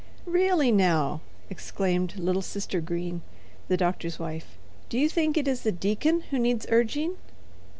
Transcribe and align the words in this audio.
"Really, 0.25 0.71
now," 0.71 1.21
exclaimed 1.51 2.15
little 2.15 2.41
Sister 2.41 2.81
Green, 2.81 3.21
the 3.67 3.77
doctor's 3.77 4.17
wife, 4.17 4.57
"do 4.89 4.97
you 4.97 5.07
think 5.07 5.37
it 5.37 5.47
is 5.47 5.61
the 5.61 5.71
deacon 5.71 6.21
who 6.31 6.39
needs 6.39 6.65
urging?" 6.69 7.17